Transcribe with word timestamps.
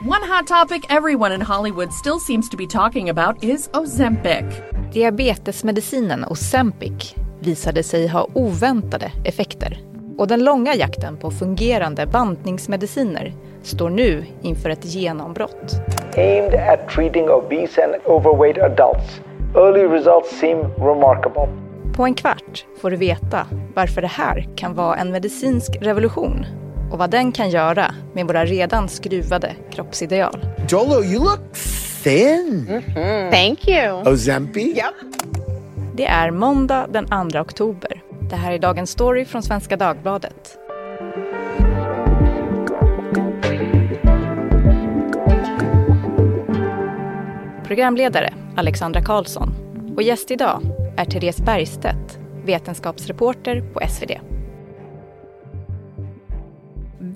One 0.00 0.22
hot 0.22 0.46
topic 0.46 0.86
everyone 0.90 1.34
in 1.34 1.40
Hollywood 1.40 1.92
still 1.92 2.20
seems 2.20 2.50
to 2.50 2.56
be 2.56 2.66
talking 2.66 3.08
about 3.08 3.44
is 3.44 3.70
Ozempic. 3.72 4.44
Diabetesmedicinen 4.92 6.24
Ozempic 6.24 7.14
visade 7.40 7.82
sig 7.82 8.06
ha 8.06 8.28
oväntade 8.34 9.12
effekter. 9.24 9.78
Och 10.18 10.28
den 10.28 10.44
långa 10.44 10.74
jakten 10.74 11.16
på 11.16 11.30
fungerande 11.30 12.06
bantningsmediciner 12.06 13.34
står 13.62 13.90
nu 13.90 14.26
inför 14.42 14.70
ett 14.70 14.84
genombrott. 14.84 15.80
aimed 16.16 16.54
at 16.54 16.88
treating 16.88 17.28
obese 17.28 17.84
and 17.84 17.94
overweight 18.04 18.58
adults. 18.58 19.20
Early 19.54 19.98
results 19.98 20.38
seem 20.40 20.58
remarkable. 20.78 21.48
På 21.96 22.04
en 22.04 22.14
kvart 22.14 22.66
får 22.80 22.90
du 22.90 22.96
veta 22.96 23.46
varför 23.74 24.02
det 24.02 24.08
här 24.08 24.48
kan 24.56 24.74
vara 24.74 24.96
en 24.96 25.10
medicinsk 25.10 25.76
revolution 25.80 26.46
och 26.92 26.98
vad 26.98 27.10
den 27.10 27.32
kan 27.32 27.50
göra 27.50 27.94
med 28.14 28.26
våra 28.26 28.44
redan 28.44 28.88
skruvade 28.88 29.52
kroppsideal. 29.70 30.46
Jolo, 30.68 31.04
you 31.04 31.24
look 31.24 31.52
thin. 32.04 32.82
Thank 33.32 33.68
you. 33.68 34.12
Ozempic? 34.12 34.76
Yep. 34.76 34.84
Det 35.94 36.06
är 36.06 36.30
måndag 36.30 36.86
den 36.92 37.30
2 37.30 37.38
oktober. 37.38 38.02
Det 38.30 38.36
här 38.36 38.52
är 38.52 38.58
Dagens 38.58 38.90
Story 38.90 39.24
från 39.24 39.42
Svenska 39.42 39.76
Dagbladet. 39.76 40.58
Programledare 47.66 48.34
Alexandra 48.56 49.02
Karlsson 49.02 49.54
och 49.96 50.02
gäst 50.02 50.30
idag 50.30 50.60
är 50.96 51.04
Therese 51.04 51.40
Bergstedt, 51.40 52.18
vetenskapsreporter 52.44 53.60
på 53.72 53.80
SvD. 53.88 54.35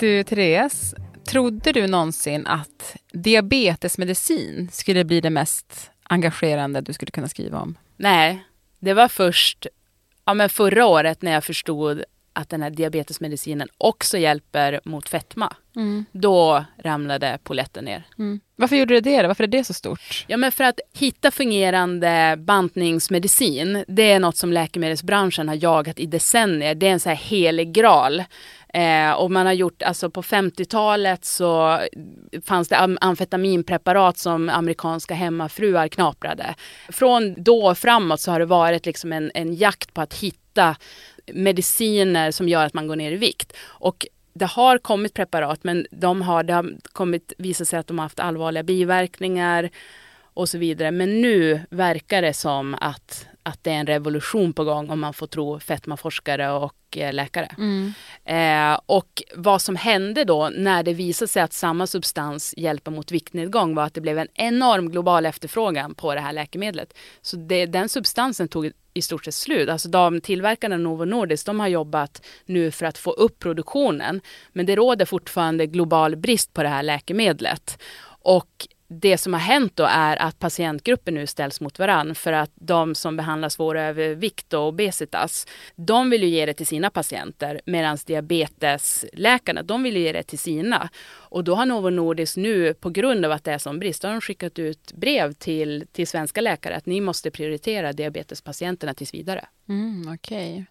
Du, 0.01 0.25
Therese, 0.25 0.95
trodde 1.29 1.73
du 1.73 1.87
någonsin 1.87 2.47
att 2.47 2.97
diabetesmedicin 3.13 4.69
skulle 4.73 5.05
bli 5.05 5.21
det 5.21 5.31
mest 5.31 5.91
engagerande 6.03 6.81
du 6.81 6.93
skulle 6.93 7.11
kunna 7.11 7.29
skriva 7.29 7.59
om? 7.59 7.79
Nej, 7.97 8.45
det 8.79 8.95
var 8.95 9.09
först 9.09 9.67
ja, 10.25 10.35
men 10.35 10.49
förra 10.49 10.87
året 10.87 11.23
när 11.23 11.33
jag 11.33 11.45
förstod 11.45 12.05
att 12.33 12.49
den 12.49 12.63
här 12.63 12.71
diabetesmedicinen 12.71 13.69
också 13.79 14.19
hjälper 14.19 14.81
mot 14.85 15.09
fetma. 15.09 15.57
Då 16.13 16.65
ramlade 16.79 17.39
poletten 17.43 17.85
ner. 17.85 18.05
Varför 18.57 18.77
gjorde 18.77 18.95
du 18.95 19.01
det? 19.01 19.23
då? 19.23 19.29
Varför 19.29 19.45
är 19.45 19.49
det 19.49 19.65
så 19.65 19.75
stort? 19.75 20.25
Ja, 20.29 20.37
men 20.37 20.53
för 20.53 20.65
att 20.65 20.81
hitta 20.93 21.31
fungerande 21.31 22.37
bantningsmedicin, 22.39 23.85
det 23.89 24.13
är 24.13 24.21
något 24.21 24.37
som 24.37 24.53
läkemedelsbranschen 24.53 25.49
har 25.49 25.55
jagat 25.55 25.99
i 25.99 26.07
decennier. 26.07 26.75
Det 26.75 26.87
är 26.87 26.93
en 26.93 27.01
så 27.01 27.09
här 27.09 27.17
helig 27.17 27.73
graal. 27.73 28.25
Eh, 28.75 29.13
och 29.13 29.31
man 29.31 29.47
har 29.47 29.53
gjort, 29.53 29.83
alltså 29.83 30.11
på 30.11 30.23
50-talet 30.23 31.25
så 31.25 31.81
fanns 32.45 32.69
det 32.69 32.77
am- 32.77 32.99
amfetaminpreparat 33.01 34.19
som 34.19 34.49
amerikanska 34.49 35.15
hemmafruar 35.15 35.89
knaprade. 35.89 36.55
Från 36.89 37.43
då 37.43 37.67
och 37.67 37.79
framåt 37.79 38.21
så 38.21 38.31
har 38.31 38.39
det 38.39 38.47
varit 38.47 38.87
liksom 38.87 39.13
en, 39.13 39.31
en 39.35 39.55
jakt 39.55 39.95
på 39.95 40.01
att 40.01 40.15
hitta 40.15 40.77
mediciner 41.33 42.31
som 42.31 42.49
gör 42.49 42.67
att 42.67 42.75
man 42.75 42.89
går 42.89 42.97
ner 42.97 43.13
i 43.13 43.17
vikt. 43.17 43.53
Och 43.63 44.07
det 44.33 44.47
har 44.47 44.79
kommit 44.79 45.15
preparat 45.15 45.65
men 45.65 45.87
de 45.91 46.23
har, 46.23 46.43
det 46.43 46.53
har 46.53 46.73
kommit, 46.93 47.33
visat 47.39 47.69
sig 47.69 47.79
att 47.79 47.87
de 47.87 47.99
har 47.99 48.05
haft 48.05 48.21
allvarliga 48.21 48.63
biverkningar 48.63 49.71
och 50.35 50.49
så 50.49 50.59
vidare. 50.59 50.91
Men 50.91 51.21
nu 51.21 51.61
verkar 51.71 52.23
det 52.23 52.35
som 52.35 52.75
att, 52.81 53.27
att 53.43 53.65
det 53.65 53.71
är 53.71 53.75
en 53.75 53.87
revolution 53.87 54.53
på 54.53 54.65
gång 54.65 54.91
om 54.91 55.01
man 55.01 55.15
får 55.15 55.27
tro 55.27 55.61
fetmaforskare 55.61 56.51
och 56.51 56.75
eh, 56.97 57.13
läkare. 57.13 57.49
Eh, 58.25 58.81
och 58.87 59.23
vad 59.35 59.63
som 59.63 59.77
hände 59.77 60.25
då 60.25 60.51
när 60.55 60.83
det 60.83 60.95
visade 60.95 61.29
sig 61.29 61.43
att 61.43 61.53
samma 61.53 61.87
substans 61.87 62.55
hjälper 62.57 62.91
mot 62.91 63.11
viktnedgång 63.11 63.75
var 63.75 63.85
att 63.85 63.95
det 63.95 64.01
blev 64.01 64.19
en 64.19 64.29
enorm 64.35 64.91
global 64.91 65.27
efterfrågan 65.27 65.95
på 65.95 66.15
det 66.15 66.21
här 66.21 66.33
läkemedlet. 66.33 66.95
Så 67.23 67.37
det, 67.37 67.67
den 67.67 67.89
substansen 67.89 68.49
tog 68.49 68.71
i 68.95 69.03
stort 69.03 69.25
sett 69.25 69.35
slut. 69.35 69.69
Alltså 69.69 69.89
de 69.89 70.21
tillverkarna 70.21 70.77
Novo 70.77 71.05
Nordisk, 71.05 71.47
de 71.47 71.61
har 71.61 71.69
jobbat 71.69 72.27
nu 72.47 72.71
för 72.71 72.87
att 72.87 72.99
få 72.99 73.11
upp 73.11 73.39
produktionen. 73.39 74.21
Men 74.53 74.67
det 74.67 74.77
råder 74.77 75.05
fortfarande 75.05 75.67
global 75.67 76.17
brist 76.17 76.53
på 76.53 76.63
det 76.63 76.69
här 76.69 76.83
läkemedlet. 76.83 77.83
Och 78.23 78.69
det 78.93 79.19
som 79.19 79.33
har 79.33 79.41
hänt 79.41 79.77
då 79.77 79.85
är 79.85 80.17
att 80.17 80.39
patientgrupper 80.39 81.13
nu 81.13 81.27
ställs 81.27 81.61
mot 81.61 81.79
varann 81.79 82.15
för 82.15 82.33
att 82.33 82.51
de 82.55 82.95
som 82.95 83.17
behandlar 83.17 83.49
svår 83.49 83.79
övervikt 83.79 84.53
och 84.53 84.69
obesitas, 84.69 85.47
de 85.77 86.11
vill 86.11 86.23
ju 86.23 86.29
ge 86.29 86.47
det 86.47 86.55
till 86.55 86.67
sina 86.67 86.91
patienter 86.91 87.61
medan 87.67 87.99
diabetesläkarna, 88.07 89.63
de 89.63 89.83
vill 89.83 89.97
ju 89.97 90.03
ge 90.03 90.13
det 90.13 90.23
till 90.23 90.39
sina. 90.39 90.89
Och 91.11 91.45
då 91.45 91.55
har 91.55 91.67
Novo 91.67 91.91
Nordisk 91.91 92.37
nu, 92.37 92.75
på 92.75 92.91
grund 92.91 93.25
av 93.25 93.33
att 93.33 93.45
det 93.45 93.53
är 93.53 93.59
sån 93.59 93.79
brist, 93.79 94.03
har 94.03 94.11
de 94.11 94.21
skickat 94.21 94.59
ut 94.59 94.93
brev 94.93 95.33
till, 95.33 95.87
till 95.93 96.07
svenska 96.07 96.41
läkare 96.41 96.77
att 96.77 96.87
ni 96.87 97.01
måste 97.01 97.31
prioritera 97.31 97.93
diabetespatienterna 97.93 98.95
tills 98.95 99.15
vidare. 99.15 99.47
Mm, 99.69 100.15
Okej. 100.15 100.67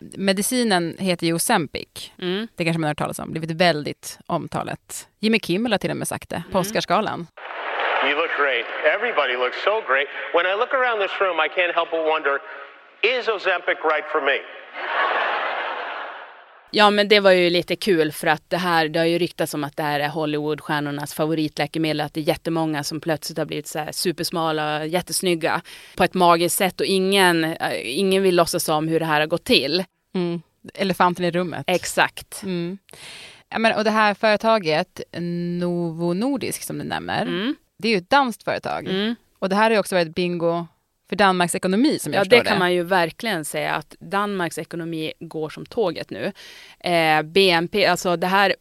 Medicinen 0.00 0.96
heter 0.98 1.26
ju 1.26 1.32
Ozempic. 1.32 2.12
Mm. 2.18 2.48
Det 2.56 2.64
kanske 2.64 2.78
man 2.78 2.84
har 2.84 2.90
hört 2.90 2.98
talas 2.98 3.18
om. 3.18 3.30
Blivit 3.30 3.50
väldigt 3.50 4.18
omtalat. 4.26 5.08
Jimmy 5.18 5.40
Kimmel 5.40 5.72
har 5.72 5.78
till 5.78 5.90
och 5.90 5.96
med 5.96 6.08
sagt 6.08 6.28
det 6.28 6.42
på 6.52 6.58
Oscarsgalan. 6.58 7.26
You 8.06 8.14
look 8.22 8.32
great. 8.36 8.66
Everybody 8.96 9.34
looks 9.36 9.58
so 9.64 9.74
great. 9.90 10.08
When 10.34 10.46
I 10.46 10.54
look 10.60 10.72
around 10.74 10.98
this 11.04 11.14
room, 11.20 11.36
I 11.46 11.48
can't 11.56 11.74
help 11.78 11.88
but 11.90 12.04
wonder 12.12 12.34
is 13.02 13.28
Ozempic 13.28 13.78
right 13.92 14.06
for 14.12 14.20
me? 14.20 14.38
Ja, 16.74 16.90
men 16.90 17.08
det 17.08 17.20
var 17.20 17.30
ju 17.30 17.50
lite 17.50 17.76
kul 17.76 18.12
för 18.12 18.26
att 18.26 18.50
det 18.50 18.56
här, 18.56 18.88
det 18.88 18.98
har 18.98 19.06
ju 19.06 19.18
ryktats 19.18 19.54
om 19.54 19.64
att 19.64 19.76
det 19.76 19.82
här 19.82 20.00
är 20.00 20.08
Hollywoodstjärnornas 20.08 21.14
favoritläkemedel, 21.14 22.00
att 22.00 22.14
det 22.14 22.20
är 22.20 22.24
jättemånga 22.24 22.84
som 22.84 23.00
plötsligt 23.00 23.38
har 23.38 23.44
blivit 23.44 23.66
så 23.66 23.78
här 23.78 23.92
supersmala, 23.92 24.84
jättesnygga 24.84 25.62
på 25.96 26.04
ett 26.04 26.14
magiskt 26.14 26.56
sätt 26.58 26.80
och 26.80 26.86
ingen, 26.86 27.44
eh, 27.44 27.98
ingen 27.98 28.22
vill 28.22 28.36
låtsas 28.36 28.68
om 28.68 28.88
hur 28.88 29.00
det 29.00 29.06
här 29.06 29.20
har 29.20 29.26
gått 29.26 29.44
till. 29.44 29.84
Mm. 30.14 30.42
Elefanten 30.74 31.24
i 31.24 31.30
rummet. 31.30 31.64
Exakt. 31.66 32.42
Mm. 32.42 32.78
Ja, 33.48 33.58
men, 33.58 33.76
och 33.76 33.84
det 33.84 33.90
här 33.90 34.14
företaget, 34.14 35.00
Novo 35.60 36.12
Nordisk 36.14 36.62
som 36.62 36.78
du 36.78 36.84
nämner, 36.84 37.22
Mm. 37.22 37.56
Det 37.82 37.88
är 37.88 37.92
ju 37.92 37.98
ett 37.98 38.10
danskt 38.10 38.42
företag. 38.42 38.86
Mm. 38.86 39.14
Och 39.38 39.48
det 39.48 39.56
här 39.56 39.62
har 39.62 39.70
ju 39.70 39.78
också 39.78 39.94
varit 39.94 40.14
bingo 40.14 40.66
för 41.12 41.16
Danmarks 41.16 41.54
ekonomi 41.54 41.98
som 41.98 42.12
jag 42.12 42.20
Ja, 42.20 42.24
förstår 42.24 42.36
det 42.36 42.44
kan 42.44 42.58
man 42.58 42.72
ju 42.72 42.82
verkligen 42.82 43.44
säga 43.44 43.74
att 43.74 43.96
Danmarks 44.00 44.58
ekonomi 44.58 45.12
går 45.20 45.48
som 45.48 45.66
tåget 45.66 46.10
nu. 46.10 46.32
Eh, 46.80 47.22
BNP, 47.22 47.86
alltså 47.86 48.16
det 48.16 48.26
här 48.26 48.54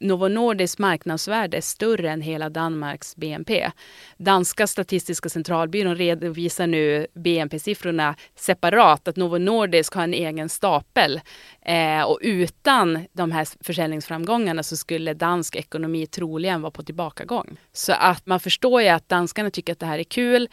Novo 0.00 0.28
Nordisk 0.28 0.78
marknadsvärde 0.78 1.56
är 1.56 1.60
större 1.60 2.10
än 2.10 2.20
hela 2.20 2.50
Danmarks 2.50 3.16
BNP. 3.16 3.70
Danska 4.16 4.66
statistiska 4.66 5.28
centralbyrån 5.28 5.96
redovisar 5.96 6.66
nu 6.66 7.06
BNP-siffrorna 7.14 8.14
separat, 8.36 9.08
att 9.08 9.16
Novo 9.16 9.38
Nordisk 9.38 9.94
har 9.94 10.02
en 10.02 10.14
egen 10.14 10.48
stapel. 10.48 11.20
Eh, 11.62 12.02
och 12.02 12.18
utan 12.22 13.06
de 13.12 13.32
här 13.32 13.64
försäljningsframgångarna 13.64 14.62
så 14.62 14.76
skulle 14.76 15.14
dansk 15.14 15.56
ekonomi 15.56 16.06
troligen 16.06 16.62
vara 16.62 16.70
på 16.70 16.82
tillbakagång. 16.82 17.56
Så 17.72 17.92
att 17.92 18.26
man 18.26 18.40
förstår 18.40 18.82
ju 18.82 18.88
att 18.88 19.08
danskarna 19.08 19.50
tycker 19.50 19.72
att 19.72 19.80
det 19.80 19.86
här 19.86 19.98
är 19.98 20.04
kul. 20.04 20.48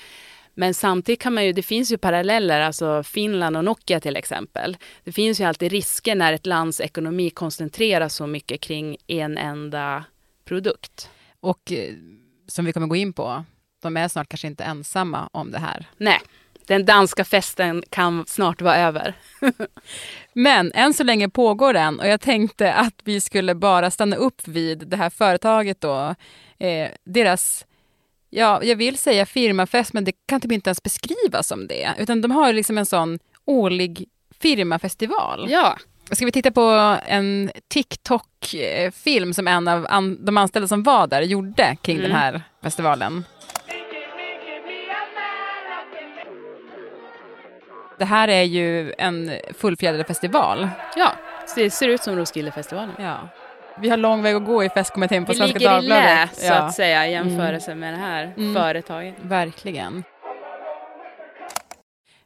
Men 0.53 0.73
samtidigt 0.73 1.21
kan 1.21 1.33
man 1.33 1.45
ju, 1.45 1.53
det 1.53 1.63
finns 1.63 1.91
ju 1.91 1.97
paralleller, 1.97 2.61
alltså 2.61 3.03
Finland 3.03 3.57
och 3.57 3.65
Nokia 3.65 3.99
till 3.99 4.15
exempel. 4.15 4.77
Det 5.03 5.11
finns 5.11 5.41
ju 5.41 5.43
alltid 5.43 5.71
risker 5.71 6.15
när 6.15 6.33
ett 6.33 6.45
lands 6.45 6.81
ekonomi 6.81 7.29
koncentreras 7.29 8.15
så 8.15 8.27
mycket 8.27 8.61
kring 8.61 8.97
en 9.07 9.37
enda 9.37 10.03
produkt. 10.45 11.09
Och 11.39 11.71
eh, 11.71 11.93
som 12.47 12.65
vi 12.65 12.73
kommer 12.73 12.87
gå 12.87 12.95
in 12.95 13.13
på, 13.13 13.45
de 13.81 13.97
är 13.97 14.07
snart 14.07 14.29
kanske 14.29 14.47
inte 14.47 14.63
ensamma 14.63 15.29
om 15.31 15.51
det 15.51 15.59
här. 15.59 15.85
Nej, 15.97 16.19
den 16.67 16.85
danska 16.85 17.25
festen 17.25 17.83
kan 17.89 18.25
snart 18.27 18.61
vara 18.61 18.77
över. 18.77 19.13
Men 20.33 20.71
än 20.71 20.93
så 20.93 21.03
länge 21.03 21.29
pågår 21.29 21.73
den 21.73 21.99
och 21.99 22.07
jag 22.07 22.21
tänkte 22.21 22.73
att 22.73 23.01
vi 23.03 23.21
skulle 23.21 23.55
bara 23.55 23.91
stanna 23.91 24.15
upp 24.15 24.47
vid 24.47 24.87
det 24.87 24.97
här 24.97 25.09
företaget 25.09 25.81
då. 25.81 26.15
Eh, 26.59 26.89
deras, 27.03 27.65
ja, 28.31 28.63
jag 28.63 28.75
vill 28.75 28.97
säga 28.97 29.25
firmafest, 29.25 29.93
men 29.93 30.03
det 30.05 30.11
kan 30.27 30.41
typ 30.41 30.51
inte 30.51 30.69
ens 30.69 30.83
beskrivas 30.83 31.47
som 31.47 31.67
det. 31.67 31.89
Utan 31.97 32.21
de 32.21 32.31
har 32.31 32.53
liksom 32.53 32.77
en 32.77 32.85
sån 32.85 33.19
årlig 33.45 34.05
firmafestival. 34.39 35.47
Ja, 35.51 35.77
Ska 36.11 36.25
vi 36.25 36.31
titta 36.31 36.51
på 36.51 36.97
en 37.07 37.51
TikTok-film 37.67 39.33
som 39.33 39.47
en 39.47 39.67
av 39.67 39.87
an- 39.89 40.25
de 40.25 40.37
anställda 40.37 40.67
som 40.67 40.83
var 40.83 41.07
där 41.07 41.21
gjorde 41.21 41.77
kring 41.81 41.97
den 42.01 42.11
här 42.11 42.41
festivalen? 42.63 43.23
Det 47.97 48.05
här 48.05 48.27
är 48.27 48.43
ju 48.43 48.93
en 48.97 49.31
fullfjädrad 49.57 50.07
festival. 50.07 50.69
ja. 50.95 51.11
Så 51.47 51.59
det 51.59 51.69
ser 51.71 51.87
ut 51.89 52.03
som 52.03 52.15
Roskildefestivalen. 52.15 52.95
Ja. 52.99 53.29
Vi 53.77 53.89
har 53.89 53.97
lång 53.97 54.21
väg 54.21 54.35
att 54.35 54.45
gå 54.45 54.63
i 54.63 54.69
festkommittén 54.69 55.25
på 55.25 55.31
Vi 55.31 55.37
Svenska 55.37 55.57
ligger 55.59 55.83
i 55.83 55.87
lä, 55.87 55.95
Dagbladet. 55.99 56.35
så 56.37 56.53
att 56.53 56.73
säga, 56.73 57.07
i 57.07 57.11
jämförelse 57.11 57.75
med 57.75 57.93
det 57.93 57.97
här 57.97 58.33
Mm. 58.37 58.53
företaget. 58.55 59.15
Verkligen. 59.21 60.03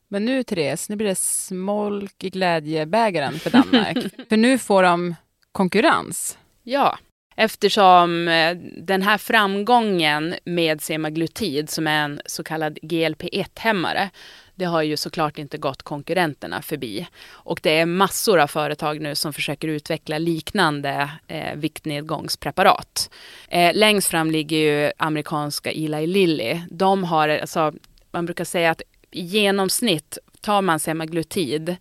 Men 0.08 0.26
nu 0.26 0.44
Therese, 0.44 0.90
nu 0.90 0.96
blir 0.96 1.08
det 1.08 1.16
smolk 1.18 2.24
i 2.24 2.30
glädjebägaren 2.30 3.40
för 3.40 3.50
Danmark. 3.50 3.98
för 4.30 4.38
nu 4.38 4.58
får 4.58 4.84
de 4.84 5.16
konkurrens. 5.52 6.38
Ja. 6.64 6.98
Eftersom 7.38 8.28
eh, 8.28 8.58
den 8.78 9.02
här 9.02 9.18
framgången 9.18 10.36
med 10.46 10.82
semaglutid 10.82 11.70
som 11.70 11.88
är 11.88 12.04
en 12.04 12.22
så 12.26 12.44
kallad 12.44 12.78
GLP-1-hämmare 12.82 14.10
det 14.56 14.66
har 14.66 14.82
ju 14.82 14.98
såklart 14.98 15.38
inte 15.38 15.58
gått 15.58 15.84
konkurrenterna 15.84 16.62
förbi. 16.62 17.08
Och 17.30 17.60
det 17.64 17.80
är 17.80 17.86
massor 17.86 18.40
av 18.40 18.48
företag 18.48 19.02
nu 19.02 19.16
som 19.16 19.34
försöker 19.34 19.68
utveckla 19.68 20.18
liknande 20.18 21.10
eh, 21.28 21.56
viktnedgångspreparat. 21.56 23.10
Eh, 23.48 23.76
längst 23.76 24.08
fram 24.08 24.32
ligger 24.32 24.58
ju 24.58 24.92
amerikanska 24.98 25.72
Eli 25.72 26.08
Lilly. 26.08 26.62
De 26.72 27.04
har, 27.04 27.30
alltså, 27.30 27.74
man 28.12 28.26
brukar 28.26 28.44
säga 28.44 28.72
att 28.72 28.82
i 29.12 29.22
genomsnitt 29.22 30.18
tar 30.46 30.62
man 30.62 30.80
semaglutid 30.80 31.76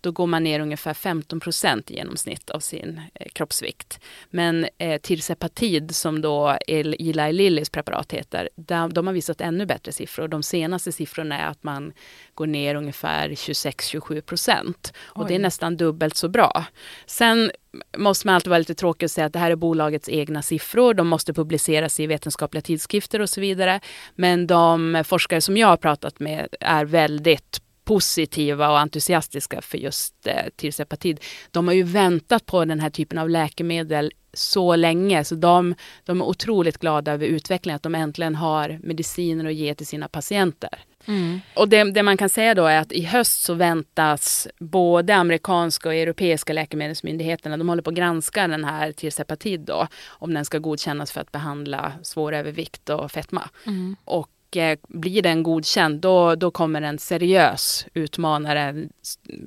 då 0.00 0.12
går 0.12 0.26
man 0.26 0.44
ner 0.44 0.60
ungefär 0.60 0.94
15 0.94 1.40
procent 1.40 1.90
i 1.90 1.94
genomsnitt 1.94 2.50
av 2.50 2.60
sin 2.60 3.00
eh, 3.14 3.28
kroppsvikt. 3.32 4.00
Men 4.30 4.66
eh, 4.78 5.00
Tirzepatid 5.00 5.94
som 5.94 6.20
då 6.20 6.56
Eli 6.68 7.32
Lillys 7.32 7.70
preparat 7.70 8.12
heter, 8.12 8.48
de, 8.56 8.92
de, 8.92 9.06
har 9.06 9.14
visat 9.14 9.40
ännu 9.40 9.66
bättre 9.66 9.92
siffror. 9.92 10.28
De 10.28 10.42
senaste 10.42 10.92
siffrorna 10.92 11.38
är 11.38 11.46
att 11.46 11.62
man 11.62 11.92
går 12.34 12.46
ner 12.46 12.74
ungefär 12.74 13.28
26-27 13.28 14.20
procent. 14.20 14.92
Och 15.06 15.26
det 15.26 15.34
är 15.34 15.38
nästan 15.38 15.76
dubbelt 15.76 16.16
så 16.16 16.28
bra. 16.28 16.64
Sen 17.06 17.50
måste 17.96 18.26
man 18.26 18.34
alltid 18.34 18.50
vara 18.50 18.58
lite 18.58 18.74
tråkig 18.74 19.06
och 19.06 19.10
säga 19.10 19.26
att 19.26 19.32
det 19.32 19.38
här 19.38 19.50
är 19.50 19.56
bolagets 19.56 20.08
egna 20.08 20.42
siffror. 20.42 20.94
De 20.94 21.08
måste 21.08 21.34
publiceras 21.34 22.00
i 22.00 22.06
vetenskapliga 22.06 22.62
tidskrifter 22.62 23.20
och 23.20 23.30
så 23.30 23.40
vidare. 23.40 23.80
Men 24.14 24.46
de 24.46 25.02
forskare 25.06 25.40
som 25.40 25.56
jag 25.56 25.68
har 25.68 25.76
pratat 25.76 26.20
med 26.20 26.48
är 26.60 26.84
väldigt 26.84 27.62
positiva 27.90 28.70
och 28.70 28.78
entusiastiska 28.78 29.62
för 29.62 29.78
just 29.78 30.26
eh, 30.26 30.44
tirzepatid. 30.56 31.20
De 31.50 31.66
har 31.68 31.74
ju 31.74 31.82
väntat 31.82 32.46
på 32.46 32.64
den 32.64 32.80
här 32.80 32.90
typen 32.90 33.18
av 33.18 33.30
läkemedel 33.30 34.12
så 34.32 34.76
länge 34.76 35.24
så 35.24 35.34
de, 35.34 35.74
de 36.04 36.20
är 36.20 36.24
otroligt 36.24 36.78
glada 36.78 37.12
över 37.12 37.26
utvecklingen, 37.26 37.76
att 37.76 37.82
de 37.82 37.94
äntligen 37.94 38.34
har 38.34 38.78
mediciner 38.82 39.44
att 39.44 39.54
ge 39.54 39.74
till 39.74 39.86
sina 39.86 40.08
patienter. 40.08 40.78
Mm. 41.06 41.40
Och 41.56 41.68
det, 41.68 41.84
det, 41.84 42.02
man 42.02 42.16
kan 42.16 42.28
säga 42.28 42.54
då 42.54 42.64
är 42.66 42.78
att 42.78 42.92
i 42.92 43.02
höst 43.02 43.42
så 43.42 43.54
väntas 43.54 44.48
både 44.58 45.14
amerikanska 45.14 45.88
och 45.88 45.94
europeiska 45.94 46.52
läkemedelsmyndigheterna, 46.52 47.56
de 47.56 47.68
håller 47.68 47.82
på 47.82 47.90
att 47.90 47.96
granska 47.96 48.48
den 48.48 48.64
här 48.64 48.92
tirzepatid 48.92 49.60
då, 49.60 49.86
om 50.08 50.34
den 50.34 50.44
ska 50.44 50.58
godkännas 50.58 51.12
för 51.12 51.20
att 51.20 51.32
behandla 51.32 51.92
svår 52.02 52.32
övervikt 52.34 52.88
och 52.88 53.12
fetma. 53.12 53.50
Mm. 53.66 53.96
Och 54.04 54.28
Eh, 54.56 54.78
blir 54.88 55.22
den 55.22 55.42
godkänd, 55.42 56.00
då, 56.00 56.34
då 56.34 56.50
kommer 56.50 56.82
en 56.82 56.98
seriös 56.98 57.86
utmanare, 57.94 58.60
en 58.60 58.90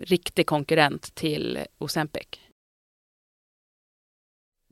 riktig 0.01 0.45
konkurrent 0.45 1.15
till 1.15 1.59
Ozempic. 1.77 2.27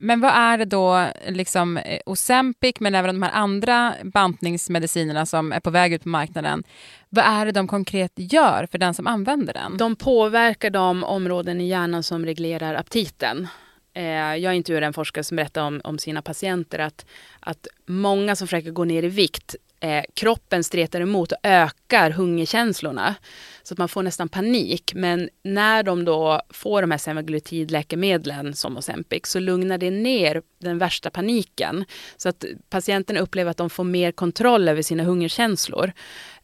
Men 0.04 0.20
vad 0.20 0.32
är 0.34 0.58
det 0.58 0.64
då, 0.64 1.06
liksom 1.28 1.76
eh, 1.76 2.00
Ozempic, 2.06 2.74
men 2.80 2.94
även 2.94 3.14
de 3.14 3.22
här 3.22 3.32
andra 3.32 3.94
bantningsmedicinerna 4.02 5.26
som 5.26 5.52
är 5.52 5.60
på 5.60 5.70
väg 5.70 5.92
ut 5.92 6.02
på 6.02 6.08
marknaden. 6.08 6.62
Vad 7.08 7.24
är 7.24 7.46
det 7.46 7.52
de 7.52 7.68
konkret 7.68 8.12
gör 8.14 8.66
för 8.70 8.78
den 8.78 8.94
som 8.94 9.06
använder 9.06 9.52
den? 9.52 9.76
De 9.76 9.96
påverkar 9.96 10.70
de 10.70 11.04
områden 11.04 11.60
i 11.60 11.68
hjärnan 11.68 12.02
som 12.02 12.26
reglerar 12.26 12.74
aptiten. 12.74 13.48
Eh, 13.94 14.36
jag 14.36 14.54
intervjuade 14.54 14.86
en 14.86 14.92
forskare 14.92 15.24
som 15.24 15.36
berättade 15.36 15.66
om, 15.66 15.80
om 15.84 15.98
sina 15.98 16.22
patienter 16.22 16.78
att, 16.78 17.06
att 17.40 17.66
många 17.86 18.36
som 18.36 18.46
försöker 18.46 18.70
gå 18.70 18.84
ner 18.84 19.02
i 19.02 19.08
vikt 19.08 19.56
eh, 19.82 20.04
kroppen 20.14 20.64
stretar 20.64 21.00
emot 21.00 21.32
och 21.32 21.38
ökar 21.42 22.10
hungerkänslorna. 22.10 23.14
Så 23.62 23.74
att 23.74 23.78
man 23.78 23.88
får 23.88 24.02
nästan 24.02 24.28
panik. 24.28 24.92
Men 24.94 25.28
när 25.42 25.82
de 25.82 26.04
då 26.04 26.40
får 26.50 26.80
de 26.80 26.90
här 26.90 26.98
semaglutidläkemedlen 26.98 28.54
som 28.54 28.76
Ozempic 28.76 29.26
så 29.26 29.38
lugnar 29.38 29.78
det 29.78 29.90
ner 29.90 30.42
den 30.58 30.78
värsta 30.78 31.10
paniken. 31.10 31.84
Så 32.16 32.28
att 32.28 32.44
patienten 32.70 33.16
upplever 33.16 33.50
att 33.50 33.56
de 33.56 33.70
får 33.70 33.84
mer 33.84 34.12
kontroll 34.12 34.68
över 34.68 34.82
sina 34.82 35.02
hungerkänslor. 35.02 35.92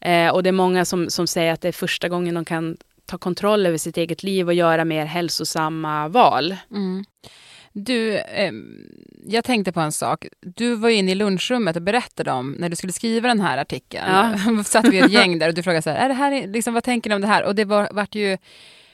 Eh, 0.01 0.29
och 0.29 0.43
det 0.43 0.49
är 0.49 0.53
många 0.53 0.85
som, 0.85 1.09
som 1.09 1.27
säger 1.27 1.53
att 1.53 1.61
det 1.61 1.67
är 1.67 1.71
första 1.71 2.09
gången 2.09 2.35
de 2.35 2.45
kan 2.45 2.77
ta 3.05 3.17
kontroll 3.17 3.65
över 3.65 3.77
sitt 3.77 3.97
eget 3.97 4.23
liv 4.23 4.47
och 4.47 4.53
göra 4.53 4.85
mer 4.85 5.05
hälsosamma 5.05 6.07
val. 6.07 6.55
Mm. 6.71 7.05
Du, 7.83 8.17
eh, 8.17 8.51
jag 9.25 9.43
tänkte 9.43 9.71
på 9.71 9.79
en 9.79 9.91
sak. 9.91 10.25
Du 10.41 10.75
var 10.75 10.89
inne 10.89 11.11
i 11.11 11.15
lunchrummet 11.15 11.75
och 11.75 11.81
berättade 11.81 12.31
om 12.31 12.51
när 12.51 12.69
du 12.69 12.75
skulle 12.75 12.93
skriva 12.93 13.27
den 13.27 13.41
här 13.41 13.57
artikeln. 13.57 14.05
Ja. 14.07 14.63
satt 14.65 14.87
vi 14.87 14.99
ett 14.99 15.11
gäng 15.11 15.39
där 15.39 15.47
och 15.47 15.53
du 15.53 15.63
frågade 15.63 15.81
så 15.81 15.89
här, 15.89 15.97
är 15.97 16.07
det 16.09 16.15
här 16.15 16.47
liksom, 16.47 16.73
vad 16.73 16.83
tänker 16.83 17.09
ni 17.09 17.15
om 17.15 17.21
det 17.21 17.27
här? 17.27 17.43
Och 17.43 17.55
det 17.55 17.65
var, 17.65 17.89
vart 17.91 18.15
ju 18.15 18.37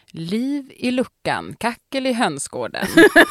liv 0.07 0.71
i 0.75 0.91
luckan, 0.91 1.55
kackel 1.59 2.07
i 2.07 2.13
hönsgården. 2.13 2.87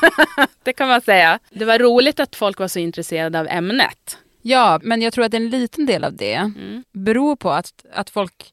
det 0.62 0.72
kan 0.72 0.88
man 0.88 1.00
säga. 1.00 1.38
Det 1.50 1.64
var 1.64 1.78
roligt 1.78 2.20
att 2.20 2.36
folk 2.36 2.58
var 2.58 2.68
så 2.68 2.78
intresserade 2.78 3.40
av 3.40 3.46
ämnet. 3.50 4.18
Ja, 4.42 4.80
men 4.82 5.02
jag 5.02 5.12
tror 5.12 5.24
att 5.24 5.34
en 5.34 5.50
liten 5.50 5.86
del 5.86 6.04
av 6.04 6.16
det 6.16 6.34
mm. 6.34 6.84
beror 6.92 7.36
på 7.36 7.50
att, 7.50 7.84
att 7.92 8.10
folk 8.10 8.52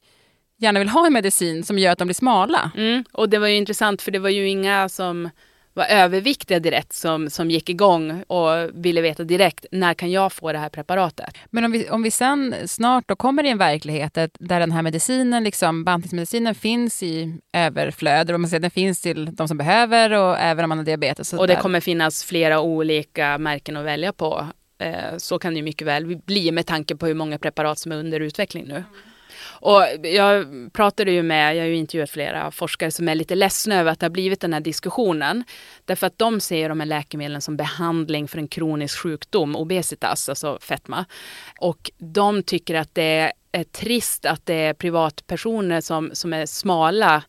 gärna 0.56 0.78
vill 0.78 0.88
ha 0.88 1.06
en 1.06 1.12
medicin 1.12 1.64
som 1.64 1.78
gör 1.78 1.92
att 1.92 1.98
de 1.98 2.08
blir 2.08 2.14
smala. 2.14 2.70
Mm. 2.76 3.04
Och 3.12 3.28
det 3.28 3.38
var 3.38 3.46
ju 3.46 3.56
intressant 3.56 4.02
för 4.02 4.10
det 4.10 4.18
var 4.18 4.28
ju 4.28 4.48
inga 4.48 4.88
som 4.88 5.30
var 5.74 5.84
överviktiga 5.84 6.60
direkt 6.60 6.92
som, 6.92 7.30
som 7.30 7.50
gick 7.50 7.68
igång 7.68 8.22
och 8.26 8.70
ville 8.74 9.00
veta 9.00 9.24
direkt 9.24 9.66
när 9.70 9.94
kan 9.94 10.10
jag 10.10 10.32
få 10.32 10.52
det 10.52 10.58
här 10.58 10.68
preparatet. 10.68 11.36
Men 11.50 11.64
om 11.64 11.72
vi, 11.72 11.90
om 11.90 12.02
vi 12.02 12.10
sen 12.10 12.54
snart 12.66 13.08
då 13.08 13.16
kommer 13.16 13.44
i 13.44 13.48
en 13.48 13.58
verklighet 13.58 14.14
där 14.14 14.60
den 14.60 14.72
här 14.72 14.82
medicinen, 14.82 15.44
liksom, 15.44 15.84
bantningsmedicinen 15.84 16.54
finns 16.54 17.02
i 17.02 17.38
överflöd, 17.52 18.30
och 18.30 18.40
man 18.40 18.50
säger, 18.50 18.60
den 18.60 18.70
finns 18.70 19.00
till 19.00 19.34
de 19.34 19.48
som 19.48 19.58
behöver 19.58 20.12
och 20.12 20.38
även 20.38 20.64
om 20.64 20.68
man 20.68 20.78
har 20.78 20.84
diabetes. 20.84 21.32
Och, 21.32 21.38
och 21.38 21.46
det 21.46 21.56
kommer 21.56 21.80
finnas 21.80 22.24
flera 22.24 22.60
olika 22.60 23.38
märken 23.38 23.76
att 23.76 23.84
välja 23.84 24.12
på. 24.12 24.46
Eh, 24.78 25.16
så 25.16 25.38
kan 25.38 25.54
det 25.54 25.62
mycket 25.62 25.86
väl 25.86 26.16
bli 26.16 26.52
med 26.52 26.66
tanke 26.66 26.96
på 26.96 27.06
hur 27.06 27.14
många 27.14 27.38
preparat 27.38 27.78
som 27.78 27.92
är 27.92 27.96
under 27.96 28.20
utveckling 28.20 28.64
nu. 28.68 28.84
Och 29.44 29.82
jag 30.02 30.46
pratade 30.72 31.10
ju 31.10 31.22
med, 31.22 31.56
jag 31.56 31.62
har 31.62 31.68
ju 31.68 31.76
intervjuat 31.76 32.10
flera 32.10 32.50
forskare 32.50 32.90
som 32.90 33.08
är 33.08 33.14
lite 33.14 33.34
ledsna 33.34 33.80
över 33.80 33.90
att 33.92 34.00
det 34.00 34.06
har 34.06 34.10
blivit 34.10 34.40
den 34.40 34.52
här 34.52 34.60
diskussionen. 34.60 35.44
Därför 35.84 36.06
att 36.06 36.18
de 36.18 36.40
ser 36.40 36.68
de 36.68 36.80
här 36.80 36.86
läkemedlen 36.86 37.40
som 37.40 37.56
behandling 37.56 38.28
för 38.28 38.38
en 38.38 38.48
kronisk 38.48 38.98
sjukdom, 38.98 39.56
obesitas, 39.56 40.28
alltså 40.28 40.58
fetma. 40.60 41.04
Och 41.60 41.90
de 41.98 42.42
tycker 42.42 42.74
att 42.74 42.94
det 42.94 43.32
är 43.52 43.64
trist 43.64 44.26
att 44.26 44.46
det 44.46 44.54
är 44.54 44.74
privatpersoner 44.74 45.80
som, 45.80 46.10
som 46.12 46.32
är 46.32 46.46
smala 46.46 47.22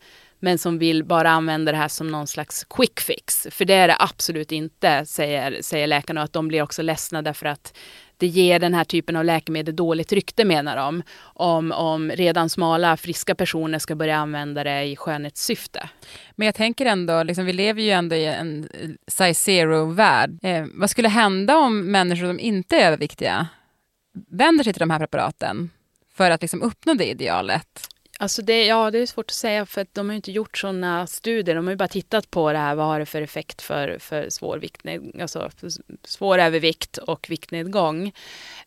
men 0.43 0.57
som 0.57 0.77
vill 0.77 1.03
bara 1.03 1.29
använda 1.29 1.71
det 1.71 1.77
här 1.77 1.87
som 1.87 2.07
någon 2.07 2.27
slags 2.27 2.63
quick 2.69 2.99
fix. 2.99 3.47
För 3.51 3.65
det 3.65 3.73
är 3.73 3.87
det 3.87 3.95
absolut 3.99 4.51
inte, 4.51 5.05
säger, 5.05 5.61
säger 5.61 5.87
läkarna. 5.87 6.21
Och 6.21 6.25
att 6.25 6.33
de 6.33 6.47
blir 6.47 6.61
också 6.61 6.81
ledsna 6.81 7.21
därför 7.21 7.45
att 7.45 7.77
det 8.23 8.27
ger 8.27 8.59
den 8.59 8.73
här 8.73 8.83
typen 8.83 9.15
av 9.15 9.25
läkemedel 9.25 9.75
dåligt 9.75 10.11
rykte 10.11 10.45
menar 10.45 10.75
de. 10.77 11.03
Om, 11.23 11.71
om 11.71 12.11
redan 12.11 12.49
smala, 12.49 12.97
friska 12.97 13.35
personer 13.35 13.79
ska 13.79 13.95
börja 13.95 14.17
använda 14.17 14.63
det 14.63 14.83
i 14.83 14.95
skönhetssyfte. 14.95 15.89
Men 16.35 16.45
jag 16.45 16.55
tänker 16.55 16.85
ändå, 16.85 17.23
liksom, 17.23 17.45
vi 17.45 17.53
lever 17.53 17.81
ju 17.81 17.89
ändå 17.89 18.15
i 18.15 18.25
en 18.25 18.69
eh, 18.73 18.89
size 19.07 19.33
zero-värld. 19.33 20.39
Eh, 20.43 20.65
vad 20.73 20.89
skulle 20.89 21.09
hända 21.09 21.57
om 21.57 21.91
människor 21.91 22.27
som 22.27 22.39
inte 22.39 22.77
är 22.77 22.87
överviktiga 22.87 23.47
vänder 24.29 24.63
sig 24.63 24.73
till 24.73 24.79
de 24.79 24.89
här 24.89 24.99
preparaten 24.99 25.69
för 26.13 26.31
att 26.31 26.41
liksom 26.41 26.61
uppnå 26.61 26.93
det 26.93 27.09
idealet? 27.09 27.92
Alltså 28.19 28.41
det, 28.41 28.65
ja, 28.65 28.91
det 28.91 28.99
är 28.99 29.05
svårt 29.05 29.25
att 29.25 29.35
säga 29.35 29.65
för 29.65 29.81
att 29.81 29.93
de 29.93 30.09
har 30.09 30.15
inte 30.15 30.31
gjort 30.31 30.57
sådana 30.57 31.07
studier. 31.07 31.55
De 31.55 31.65
har 31.65 31.71
ju 31.71 31.77
bara 31.77 31.87
tittat 31.87 32.31
på 32.31 32.51
det 32.51 32.57
här, 32.57 32.75
vad 32.75 32.85
har 32.85 32.99
det 32.99 33.05
för 33.05 33.21
effekt 33.21 33.61
för, 33.61 33.97
för 33.99 34.29
svår, 34.29 34.57
viktned, 34.57 35.21
alltså 35.21 35.49
svår 36.03 36.39
övervikt 36.39 36.97
och 36.97 37.29
viktnedgång. 37.29 38.13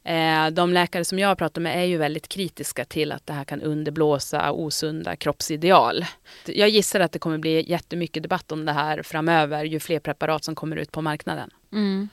Eh, 0.05 0.51
de 0.51 0.73
läkare 0.73 1.05
som 1.05 1.19
jag 1.19 1.29
har 1.29 1.35
pratat 1.35 1.63
med 1.63 1.79
är 1.79 1.85
ju 1.85 1.97
väldigt 1.97 2.29
kritiska 2.29 2.85
till 2.85 3.13
att 3.13 3.27
det 3.27 3.33
här 3.33 3.45
kan 3.45 3.63
underblåsa 3.63 4.53
osunda 4.53 5.17
kroppsideal. 5.17 6.05
Jag 6.47 6.69
gissar 6.69 7.01
att 7.01 7.13
det 7.13 7.19
kommer 7.19 7.39
bli 7.39 7.71
jättemycket 7.71 8.23
debatt 8.23 8.53
om 8.53 8.65
det 8.65 8.73
här 8.73 9.03
framöver 9.03 9.65
ju 9.65 9.81
fler 9.81 10.01
preparat 10.01 10.45
som 10.45 10.55
kommer 10.55 10.77
ut 10.77 10.93
på 10.93 11.03
marknaden. 11.03 11.51
Mm. 11.73 12.09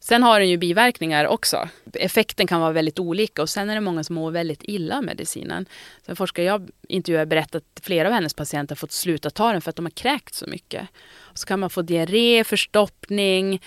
Sen 0.00 0.22
har 0.22 0.40
den 0.40 0.48
ju 0.48 0.56
biverkningar 0.56 1.26
också. 1.26 1.68
Effekten 1.94 2.46
kan 2.46 2.60
vara 2.60 2.72
väldigt 2.72 2.98
olika 2.98 3.42
och 3.42 3.50
sen 3.50 3.70
är 3.70 3.74
det 3.74 3.80
många 3.80 4.04
som 4.04 4.14
mår 4.14 4.30
väldigt 4.30 4.62
illa 4.62 4.96
av 4.96 5.04
medicinen. 5.04 5.66
Så 6.06 6.10
en 6.10 6.16
forskare 6.16 6.46
jag 6.46 6.68
intervjuade 6.88 7.26
berättade 7.26 7.64
att 7.76 7.84
flera 7.84 8.08
av 8.08 8.14
hennes 8.14 8.34
patienter 8.34 8.74
har 8.74 8.76
fått 8.76 8.92
sluta 8.92 9.30
ta 9.30 9.52
den 9.52 9.60
för 9.60 9.70
att 9.70 9.76
de 9.76 9.84
har 9.84 9.90
kräkt 9.90 10.34
så 10.34 10.46
mycket. 10.46 10.88
Och 11.16 11.38
så 11.38 11.46
kan 11.46 11.60
man 11.60 11.70
få 11.70 11.82
diarré, 11.82 12.44
förstoppning. 12.44 13.62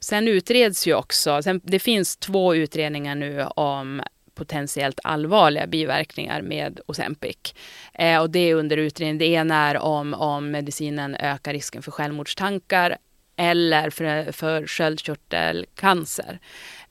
Sen 0.00 0.28
utreds 0.28 0.86
ju 0.86 0.94
också, 0.94 1.42
sen, 1.42 1.60
det 1.64 1.78
finns 1.78 2.16
två 2.16 2.54
utredningar 2.54 3.14
nu 3.14 3.44
om 3.44 4.02
potentiellt 4.34 5.00
allvarliga 5.04 5.66
biverkningar 5.66 6.42
med 6.42 6.80
Ozempic. 6.86 7.54
Eh, 7.94 8.20
och 8.20 8.30
det 8.30 8.38
är 8.38 8.54
under 8.54 8.76
utredning. 8.76 9.18
Det 9.18 9.26
ena 9.26 9.54
är 9.54 9.78
om, 9.78 10.14
om 10.14 10.50
medicinen 10.50 11.14
ökar 11.14 11.52
risken 11.52 11.82
för 11.82 11.90
självmordstankar 11.90 12.96
eller 13.40 13.90
för, 13.90 14.32
för 14.32 14.66
sköldkörtelcancer. 14.66 16.40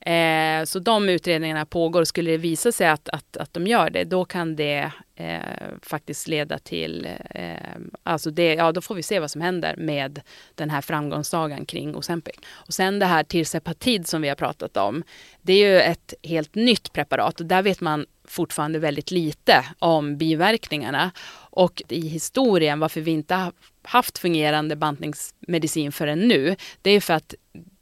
Eh, 0.00 0.64
så 0.64 0.78
de 0.78 1.08
utredningarna 1.08 1.66
pågår. 1.66 2.04
Skulle 2.04 2.30
det 2.30 2.36
visa 2.36 2.72
sig 2.72 2.88
att, 2.88 3.08
att, 3.08 3.36
att 3.36 3.54
de 3.54 3.66
gör 3.66 3.90
det, 3.90 4.04
då 4.04 4.24
kan 4.24 4.56
det 4.56 4.92
eh, 5.16 5.40
faktiskt 5.82 6.28
leda 6.28 6.58
till... 6.58 7.08
Eh, 7.30 7.54
alltså 8.02 8.30
det, 8.30 8.54
ja, 8.54 8.72
då 8.72 8.80
får 8.80 8.94
vi 8.94 9.02
se 9.02 9.20
vad 9.20 9.30
som 9.30 9.40
händer 9.40 9.76
med 9.76 10.20
den 10.54 10.70
här 10.70 10.80
framgångssagan 10.80 11.66
kring 11.66 11.96
Ozempic. 11.96 12.36
Och 12.50 12.74
sen 12.74 12.98
det 12.98 13.06
här 13.06 13.24
tirsepatid 13.24 14.08
som 14.08 14.22
vi 14.22 14.28
har 14.28 14.36
pratat 14.36 14.76
om. 14.76 15.02
Det 15.42 15.52
är 15.52 15.70
ju 15.70 15.80
ett 15.80 16.14
helt 16.22 16.54
nytt 16.54 16.92
preparat 16.92 17.40
och 17.40 17.46
där 17.46 17.62
vet 17.62 17.80
man 17.80 18.06
fortfarande 18.24 18.78
väldigt 18.78 19.10
lite 19.10 19.64
om 19.78 20.16
biverkningarna. 20.16 21.10
Och 21.50 21.82
i 21.88 22.08
historien, 22.08 22.80
varför 22.80 23.00
vi 23.00 23.10
inte 23.10 23.34
har 23.34 23.52
haft 23.82 24.18
fungerande 24.18 24.76
bantningsmedicin 24.76 25.92
förrän 25.92 26.28
nu, 26.28 26.56
det 26.82 26.90
är 26.90 27.00
för 27.00 27.14
att 27.14 27.34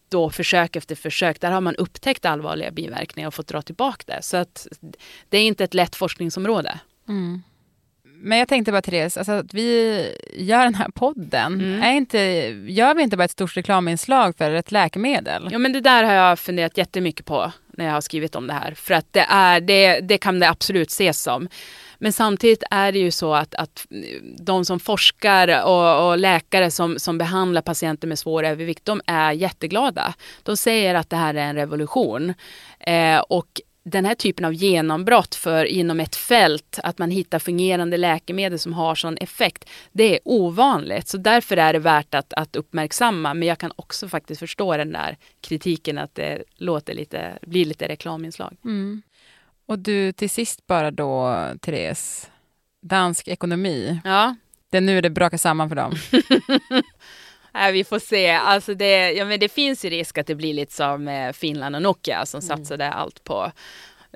då 0.09 0.31
försök 0.31 0.77
efter 0.77 0.95
försök, 0.95 1.41
där 1.41 1.51
har 1.51 1.61
man 1.61 1.77
upptäckt 1.77 2.25
allvarliga 2.25 2.71
biverkningar 2.71 3.29
och 3.29 3.35
fått 3.35 3.47
dra 3.47 3.63
tillbaka 3.63 4.05
det. 4.07 4.23
Så 4.23 4.37
att 4.37 4.67
det 5.29 5.39
är 5.39 5.43
inte 5.43 5.65
ett 5.65 5.75
lätt 5.75 5.97
forskningsområde. 5.97 6.81
Mm. 7.09 7.43
Men 8.21 8.39
jag 8.39 8.49
tänkte 8.49 8.73
bara 8.73 8.83
Therese, 8.83 9.17
alltså 9.17 9.33
att 9.33 9.55
vi 9.55 10.17
gör 10.37 10.65
den 10.65 10.75
här 10.75 10.89
podden, 10.89 11.55
mm. 11.55 11.83
är 11.83 11.93
inte, 11.93 12.19
gör 12.69 12.95
vi 12.95 13.03
inte 13.03 13.17
bara 13.17 13.25
ett 13.25 13.31
stort 13.31 13.57
reklaminslag 13.57 14.37
för 14.37 14.51
ett 14.51 14.73
läkemedel? 14.73 15.49
Ja 15.51 15.59
men 15.59 15.73
det 15.73 15.81
där 15.81 16.05
har 16.05 16.13
jag 16.13 16.39
funderat 16.39 16.79
jättemycket 16.79 17.27
på 17.27 17.53
när 17.79 17.85
jag 17.85 17.93
har 17.93 18.01
skrivit 18.01 18.35
om 18.35 18.47
det 18.47 18.53
här. 18.53 18.75
För 18.75 18.95
att 18.95 19.07
det, 19.11 19.27
är, 19.29 19.61
det, 19.61 20.01
det 20.01 20.19
kan 20.19 20.41
det 20.41 20.49
absolut 20.49 20.89
ses 20.89 21.23
som. 21.23 21.49
Men 21.99 22.13
samtidigt 22.13 22.63
är 22.71 22.93
det 22.93 22.99
ju 22.99 23.11
så 23.11 23.35
att, 23.35 23.55
att 23.55 23.87
de 24.39 24.65
som 24.65 24.81
forskar 24.81 25.65
och, 25.65 26.09
och, 26.09 26.19
läkare 26.19 26.71
som, 26.71 26.99
som 26.99 27.19
behandlar 27.19 27.63
patienter 27.63 28.09
med 28.09 28.19
svår 28.19 28.45
övervikt, 28.45 28.85
de 28.85 29.01
är 29.07 29.33
jätteglada. 29.33 30.15
De 30.43 30.57
säger 30.57 30.95
att 30.95 31.11
det 31.11 31.17
här 31.17 31.35
är 31.35 31.39
en 31.39 31.57
revolution. 31.57 32.35
Eh, 32.81 33.19
och 33.19 33.61
den 33.89 34.05
här 34.05 34.15
typen 34.15 34.45
av 34.45 34.55
genombrott 34.55 35.35
för 35.35 35.65
inom 35.65 36.01
ett 36.01 36.17
fält, 36.17 36.79
att 36.83 36.99
man 36.99 37.11
hittar 37.11 37.39
fungerande 37.39 37.97
läkemedel 37.97 38.59
som 38.59 38.73
har 38.73 38.95
sån 38.95 39.17
effekt, 39.17 39.65
det 39.93 40.15
är 40.15 40.21
ovanligt. 40.25 41.09
Så 41.09 41.17
därför 41.17 41.57
är 41.57 41.73
det 41.73 41.79
värt 41.79 42.15
att, 42.15 42.33
att 42.33 42.57
uppmärksamma. 42.57 43.35
Men 43.35 43.49
jag 43.49 43.59
kan 43.59 43.73
också 43.77 44.09
faktiskt 44.09 44.39
förstå 44.39 44.77
den 44.77 44.93
där 44.93 45.17
kritiken 45.41 45.99
att 45.99 46.15
det 46.15 46.43
låter 46.57 46.95
lite, 46.95 47.39
blir 47.43 47.65
lite 47.65 47.89
reklaminslag. 47.89 48.57
Mm. 48.65 49.03
Och 49.67 49.79
du, 49.79 50.13
till 50.13 50.31
sist 50.31 50.67
bara 50.67 50.91
då, 50.91 51.45
Therese, 51.61 52.31
dansk 52.81 53.29
ekonomi. 53.29 54.01
Ja. 54.05 54.37
Det 54.71 54.77
är 54.77 54.81
nu 54.81 55.01
det 55.01 55.11
brakar 55.11 55.39
samman 55.39 55.69
för 55.69 55.77
dem. 55.77 55.95
Nej, 57.59 57.73
vi 57.73 57.85
får 57.85 57.99
se. 57.99 58.31
Alltså 58.31 58.75
det, 58.75 59.13
ja, 59.13 59.25
men 59.25 59.41
det 59.41 59.49
finns 59.49 59.85
ju 59.85 59.91
risk 59.91 60.19
att 60.19 60.27
det 60.27 60.35
blir 60.35 60.55
lite 60.55 60.73
som 60.73 61.33
Finland 61.35 61.77
och 61.77 61.83
Nokia 61.83 62.27
som 62.27 62.41
mm. 62.41 62.49
satsade 62.49 62.93
allt 62.93 63.25
på 63.25 63.53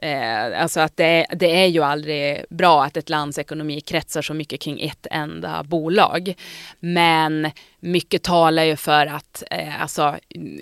Eh, 0.03 0.63
alltså 0.63 0.81
att 0.81 0.97
det, 0.97 1.27
det, 1.35 1.63
är 1.63 1.67
ju 1.67 1.83
aldrig 1.83 2.45
bra 2.51 2.85
att 2.85 2.97
ett 2.97 3.11
lands 3.11 3.39
ekonomi 3.39 3.81
kretsar 3.81 4.23
så 4.23 4.35
mycket 4.35 4.61
kring 4.61 4.81
ett 4.81 5.07
enda 5.11 5.63
bolag. 5.63 6.35
Men 6.81 7.51
mycket 7.85 8.23
talar 8.23 8.65
ju 8.65 8.77
för 8.77 9.07
att 9.07 9.43
eh, 9.51 9.83
alltså, 9.83 10.17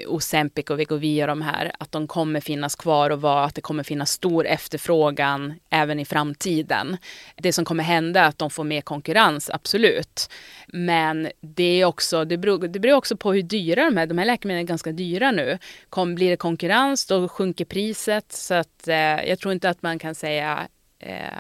Ozempic 0.07 0.71
och 0.71 0.79
Wegovy 0.79 1.23
och 1.23 1.29
de 1.29 1.43
här, 1.43 1.73
att 1.79 1.93
de 1.93 2.07
kommer 2.07 2.41
finnas 2.41 2.77
kvar 2.77 3.11
och 3.11 3.21
vara, 3.21 3.45
att 3.45 3.55
det 3.55 3.61
kommer 3.61 3.83
finnas 3.83 4.11
stor 4.11 4.47
efterfrågan 4.47 5.55
även 5.71 6.01
i 6.01 6.05
framtiden. 6.05 6.97
Det 7.37 7.53
som 7.53 7.65
kommer 7.65 7.85
hända 7.85 8.21
är 8.21 8.29
att 8.29 8.39
de 8.39 8.51
får 8.51 8.65
mer 8.65 8.81
konkurrens, 8.81 9.51
absolut. 9.51 10.31
Men 10.67 11.29
det 11.41 11.81
är 11.81 11.85
också, 11.85 12.25
det 12.25 12.39
beror, 12.39 12.69
det 12.69 12.81
beror 12.81 12.97
också 12.97 13.17
på 13.17 13.33
hur 13.33 13.43
dyra 13.43 13.85
de 13.85 13.99
är. 13.99 14.07
De 14.07 14.19
här 14.19 14.25
läkemedlen 14.25 14.65
är 14.65 14.69
ganska 14.69 14.93
dyra 14.93 15.31
nu. 15.31 15.59
Kom, 15.89 16.15
blir 16.15 16.31
det 16.31 16.37
konkurrens, 16.37 17.07
då 17.07 17.29
sjunker 17.29 17.65
priset. 17.65 18.33
Så 18.33 18.55
att 18.55 18.89
eh, 18.89 18.97
jag 19.29 19.39
tror 19.39 19.53
inte 19.53 19.71
att 19.71 19.83
man 19.83 19.99
kan 19.99 20.15
säga 20.15 20.69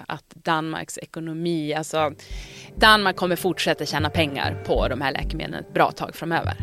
att 0.06 0.24
Danmarks 0.34 0.98
ekonomi, 0.98 1.74
alltså 1.74 2.12
Danmark 2.74 3.16
kommer 3.16 3.36
fortsätta 3.36 3.86
tjäna 3.86 4.10
pengar 4.10 4.62
på 4.66 4.88
de 4.88 5.00
här 5.00 5.12
läkemedlen 5.12 5.60
ett 5.60 5.74
bra 5.74 5.90
tag 5.90 6.14
framöver. 6.14 6.56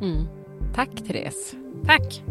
Mm. 0.00 0.26
Tack 0.74 0.90
Therese. 1.06 1.54
Tack. 1.86 2.22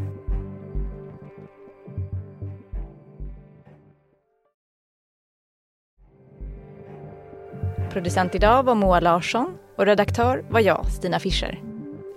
Producent 7.91 8.35
idag 8.35 8.63
var 8.63 8.75
Moa 8.75 8.99
Larsson 8.99 9.57
och 9.77 9.85
redaktör 9.85 10.45
var 10.49 10.59
jag, 10.59 10.85
Stina 10.85 11.19
Fischer. 11.19 11.61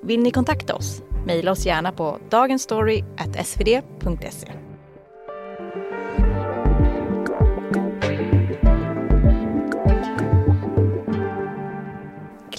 Vill 0.02 0.22
ni 0.22 0.30
kontakta 0.30 0.74
oss? 0.74 1.02
Mejla 1.26 1.50
oss 1.50 1.66
gärna 1.66 1.92
på 1.92 2.18
dagensstory.svd.se. 2.30 4.65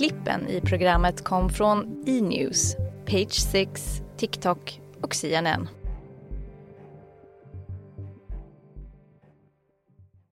Klippen 0.08 0.48
i 0.48 0.62
programmet 0.62 1.24
kom 1.24 1.50
från 1.50 2.04
E-news, 2.08 2.76
Page 3.06 3.34
6, 3.34 4.02
TikTok 4.18 4.82
och 5.02 5.16
CNN. 5.16 5.70